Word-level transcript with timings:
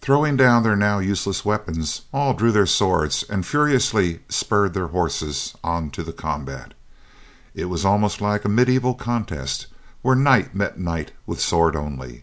Throwing 0.00 0.36
down 0.36 0.62
their 0.62 0.76
now 0.76 1.00
useless 1.00 1.44
weapons, 1.44 2.02
all 2.14 2.32
drew 2.32 2.52
their 2.52 2.64
swords 2.64 3.24
and 3.24 3.44
furiously 3.44 4.20
spurred 4.28 4.72
their 4.72 4.86
horses 4.86 5.52
on 5.64 5.90
to 5.90 6.04
the 6.04 6.12
combat. 6.12 6.74
It 7.56 7.64
was 7.64 7.84
almost 7.84 8.20
like 8.20 8.44
a 8.44 8.48
mediæval 8.48 8.96
contest, 9.00 9.66
where 10.00 10.14
knight 10.14 10.54
met 10.54 10.78
knight 10.78 11.10
with 11.26 11.40
sword 11.40 11.74
only. 11.74 12.22